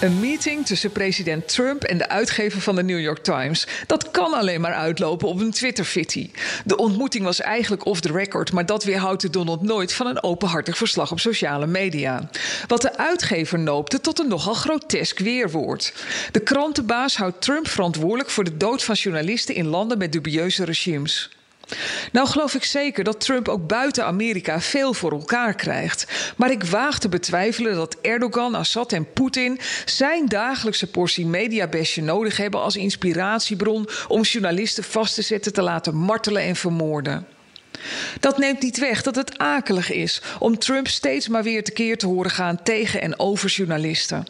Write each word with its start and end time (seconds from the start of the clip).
Een 0.00 0.20
meeting 0.20 0.66
tussen 0.66 0.92
president 0.92 1.48
Trump 1.48 1.82
en 1.84 1.98
de 1.98 2.08
uitgever 2.08 2.60
van 2.60 2.76
de 2.76 2.82
New 2.82 3.00
York 3.00 3.22
Times. 3.22 3.66
Dat 3.86 4.10
kan 4.10 4.34
alleen 4.34 4.60
maar 4.60 4.74
uitlopen 4.74 5.28
op 5.28 5.40
een 5.40 5.50
Twitter-fitty. 5.50 6.30
De 6.64 6.76
ontmoeting 6.76 7.24
was 7.24 7.40
eigenlijk 7.40 7.86
off 7.86 8.00
the 8.00 8.12
record, 8.12 8.52
maar 8.52 8.66
dat 8.66 8.84
weerhoudt 8.84 9.22
de 9.22 9.30
Donald 9.30 9.62
nooit 9.62 9.92
van 9.92 10.06
een 10.06 10.22
openhartig 10.22 10.76
verslag 10.76 11.10
op 11.10 11.20
sociale 11.20 11.66
media. 11.66 12.30
Wat 12.66 12.82
de 12.82 12.96
uitgever 12.96 13.58
noopte 13.58 14.00
tot 14.00 14.18
een 14.18 14.28
nogal 14.28 14.54
grotesk 14.54 15.18
weerwoord. 15.18 15.92
De 16.30 16.40
krantenbaas 16.40 17.16
houdt 17.16 17.40
Trump 17.40 17.68
verantwoordelijk 17.68 18.30
voor 18.30 18.44
de 18.44 18.56
dood 18.56 18.84
van 18.84 18.94
journalisten 18.94 19.54
in 19.54 19.66
landen 19.66 19.98
met 19.98 20.12
dubieuze 20.12 20.64
regimes. 20.64 21.33
Nou 22.12 22.28
geloof 22.28 22.54
ik 22.54 22.64
zeker 22.64 23.04
dat 23.04 23.20
Trump 23.20 23.48
ook 23.48 23.66
buiten 23.66 24.04
Amerika 24.04 24.60
veel 24.60 24.94
voor 24.94 25.12
elkaar 25.12 25.54
krijgt. 25.54 26.06
Maar 26.36 26.50
ik 26.50 26.64
waag 26.64 26.98
te 26.98 27.08
betwijfelen 27.08 27.74
dat 27.74 27.96
Erdogan, 28.02 28.54
Assad 28.54 28.92
en 28.92 29.12
Poetin 29.12 29.58
zijn 29.84 30.26
dagelijkse 30.26 30.90
portie 30.90 31.26
mediabesje 31.26 32.02
nodig 32.02 32.36
hebben 32.36 32.60
als 32.60 32.76
inspiratiebron 32.76 33.88
om 34.08 34.22
journalisten 34.22 34.84
vast 34.84 35.14
te 35.14 35.22
zetten, 35.22 35.52
te 35.52 35.62
laten 35.62 35.96
martelen 35.96 36.42
en 36.42 36.56
vermoorden. 36.56 37.26
Dat 38.20 38.38
neemt 38.38 38.62
niet 38.62 38.78
weg 38.78 39.02
dat 39.02 39.16
het 39.16 39.38
akelig 39.38 39.92
is 39.92 40.22
om 40.38 40.58
Trump 40.58 40.88
steeds 40.88 41.28
maar 41.28 41.42
weer 41.42 41.64
tekeer 41.64 41.98
te 41.98 42.06
horen 42.06 42.30
gaan 42.30 42.62
tegen 42.62 43.00
en 43.00 43.18
over 43.18 43.50
journalisten. 43.50 44.26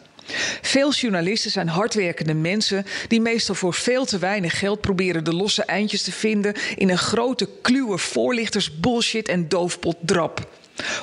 Veel 0.61 0.91
journalisten 0.91 1.51
zijn 1.51 1.67
hardwerkende 1.67 2.33
mensen 2.33 2.85
die 3.07 3.21
meestal 3.21 3.55
voor 3.55 3.73
veel 3.73 4.05
te 4.05 4.17
weinig 4.17 4.59
geld 4.59 4.81
proberen 4.81 5.23
de 5.23 5.33
losse 5.33 5.63
eindjes 5.63 6.01
te 6.01 6.11
vinden 6.11 6.53
in 6.75 6.89
een 6.89 6.97
grote 6.97 7.49
kluwe 7.61 7.97
voorlichters 7.97 8.79
bullshit 8.79 9.27
en 9.27 9.47
doofpot 9.47 9.95
drap. 10.01 10.47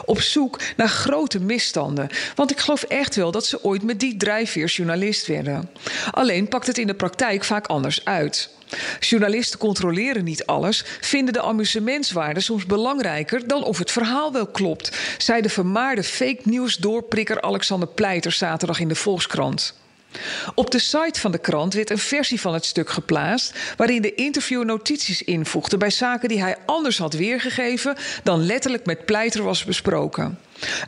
Op 0.04 0.20
zoek 0.20 0.60
naar 0.76 0.88
grote 0.88 1.40
misstanden. 1.40 2.08
Want 2.34 2.50
ik 2.50 2.58
geloof 2.58 2.82
echt 2.82 3.16
wel 3.16 3.30
dat 3.30 3.46
ze 3.46 3.64
ooit 3.64 3.82
met 3.82 4.00
die 4.00 4.16
drijfveer 4.16 4.66
journalist 4.66 5.26
werden. 5.26 5.70
Alleen 6.10 6.48
pakt 6.48 6.66
het 6.66 6.78
in 6.78 6.86
de 6.86 6.94
praktijk 6.94 7.44
vaak 7.44 7.66
anders 7.66 8.04
uit. 8.04 8.50
Journalisten 9.00 9.58
controleren 9.58 10.24
niet 10.24 10.46
alles, 10.46 10.84
vinden 11.00 11.32
de 11.32 11.42
amusementswaarde 11.42 12.40
soms 12.40 12.66
belangrijker 12.66 13.48
dan 13.48 13.64
of 13.64 13.78
het 13.78 13.90
verhaal 13.90 14.32
wel 14.32 14.46
klopt, 14.46 14.98
zei 15.18 15.42
de 15.42 15.48
vermaarde 15.48 16.02
fake 16.02 16.40
news 16.44 16.76
doorprikker 16.76 17.40
Alexander 17.40 17.88
Pleiter 17.88 18.32
zaterdag 18.32 18.80
in 18.80 18.88
de 18.88 18.94
Volkskrant. 18.94 19.74
Op 20.54 20.70
de 20.70 20.78
site 20.78 21.20
van 21.20 21.32
de 21.32 21.38
krant 21.38 21.74
werd 21.74 21.90
een 21.90 21.98
versie 21.98 22.40
van 22.40 22.54
het 22.54 22.64
stuk 22.64 22.90
geplaatst 22.90 23.58
waarin 23.76 24.02
de 24.02 24.14
interviewer 24.14 24.66
notities 24.66 25.22
invoegde 25.22 25.76
bij 25.76 25.90
zaken 25.90 26.28
die 26.28 26.42
hij 26.42 26.56
anders 26.66 26.98
had 26.98 27.14
weergegeven 27.14 27.96
dan 28.22 28.46
letterlijk 28.46 28.86
met 28.86 29.04
Pleiter 29.04 29.42
was 29.42 29.64
besproken. 29.64 30.38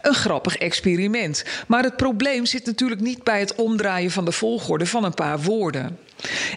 Een 0.03 0.15
grappig 0.15 0.57
experiment, 0.57 1.45
maar 1.67 1.83
het 1.83 1.97
probleem 1.97 2.47
zit 2.47 2.67
natuurlijk 2.67 3.01
niet 3.01 3.23
bij 3.23 3.41
het 3.41 3.55
omdraaien 3.55 4.11
van 4.11 4.25
de 4.25 4.33
volgorde 4.33 4.87
van 4.87 5.05
een 5.05 5.15
paar 5.15 5.41
woorden. 5.41 5.99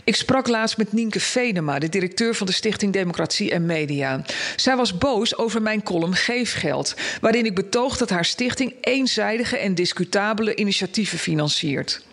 Ik 0.04 0.16
sprak 0.16 0.48
laatst 0.48 0.78
met 0.78 0.94
Nienke 0.94 1.20
Venema, 1.20 1.80
de 1.80 1.90
directeur 1.90 2.36
van 2.36 2.48
de 2.48 2.54
Stichting 2.54 2.94
Democratie 2.94 3.52
en 3.52 3.66
Media. 3.66 4.22
Zij 4.56 4.76
was 4.76 4.98
boos 4.98 5.38
over 5.38 5.62
mijn 5.62 5.84
column 5.84 6.16
Geefgeld, 6.16 6.96
waarin 7.22 7.46
ik 7.46 7.56
betoog 7.56 7.98
dat 7.98 8.10
haar 8.10 8.26
stichting 8.26 8.76
eenzijdige 8.82 9.58
en 9.58 9.76
discutabele 9.76 10.56
initiatieven 10.56 11.18
financiert. 11.18 12.06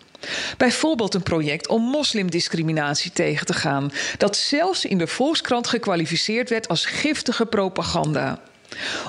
Bijvoorbeeld 0.57 1.13
een 1.13 1.23
project 1.23 1.67
om 1.67 1.81
moslimdiscriminatie 1.81 3.11
tegen 3.11 3.45
te 3.45 3.53
gaan, 3.53 3.91
dat 4.17 4.37
zelfs 4.37 4.85
in 4.85 4.97
de 4.97 5.07
Volkskrant 5.07 5.67
gekwalificeerd 5.67 6.49
werd 6.49 6.67
als 6.67 6.85
giftige 6.85 7.45
propaganda. 7.45 8.39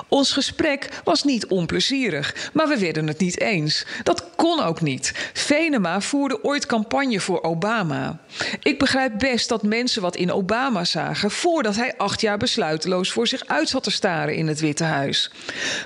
Ons 0.07 0.31
gesprek 0.31 0.89
was 1.03 1.23
niet 1.23 1.45
onplezierig, 1.47 2.49
maar 2.53 2.67
we 2.67 2.77
werden 2.77 3.07
het 3.07 3.19
niet 3.19 3.39
eens. 3.39 3.85
Dat 4.03 4.25
kon 4.35 4.63
ook 4.63 4.81
niet. 4.81 5.11
Venema 5.33 6.01
voerde 6.01 6.43
ooit 6.43 6.65
campagne 6.65 7.19
voor 7.19 7.41
Obama. 7.41 8.19
Ik 8.63 8.79
begrijp 8.79 9.11
best 9.17 9.49
dat 9.49 9.63
mensen 9.63 10.01
wat 10.01 10.15
in 10.15 10.31
Obama 10.31 10.85
zagen 10.85 11.31
voordat 11.31 11.75
hij 11.75 11.93
acht 11.97 12.21
jaar 12.21 12.37
besluiteloos 12.37 13.11
voor 13.11 13.27
zich 13.27 13.45
uit 13.45 13.69
zat 13.69 13.83
te 13.83 13.91
staren 13.91 14.35
in 14.35 14.47
het 14.47 14.59
Witte 14.59 14.83
Huis. 14.83 15.31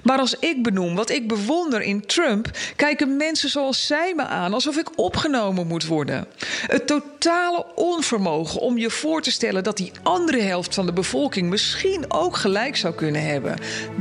Maar 0.04 0.20
als 0.20 0.36
ik 0.40 0.64
benoem 0.64 0.96
wat 0.96 1.10
ik 1.10 1.28
bewonder 1.28 1.82
in 1.82 2.06
Trump, 2.06 2.50
kijken 2.76 3.18
mensen 3.18 3.50
zoals 3.50 3.88
zij 3.88 4.14
me 4.16 4.26
aan 4.26 4.54
alsof 4.54 4.78
ik 4.78 5.00
opgenomen 5.00 5.68
moet 5.68 5.86
worden. 5.86 6.28
Het 6.68 6.88
totale 6.88 7.66
onvermogen 7.76 8.62
om 8.62 8.78
je 8.78 8.90
voor 8.90 9.22
te 9.22 9.32
stellen 9.32 9.64
dat 9.64 9.78
die 9.78 9.92
andere 10.04 10.42
helft 10.42 10.76
van 10.76 10.86
de 10.86 10.94
bevolking 10.94 11.50
misschien 11.50 12.06
ook 12.08 12.38
gelijk 12.38 12.76
zou 12.76 12.94
kunnen 12.94 13.26
hebben. 13.26 13.58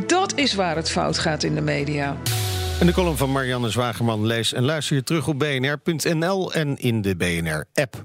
Dat 0.07 0.33
is 0.35 0.55
waar 0.55 0.77
het 0.77 0.91
fout 0.91 1.19
gaat 1.19 1.43
in 1.43 1.55
de 1.55 1.61
media. 1.61 2.17
En 2.81 2.87
de 2.87 2.93
column 2.93 3.17
van 3.17 3.33
Marianne 3.33 3.71
Zwageman 3.71 4.27
lees 4.27 4.53
en 4.53 4.65
luister 4.65 4.97
je 4.97 5.03
terug 5.03 5.29
op 5.29 5.39
bnr.nl 5.39 6.53
en 6.53 6.77
in 6.77 7.03
de 7.03 7.17
BNR-app. 7.17 8.05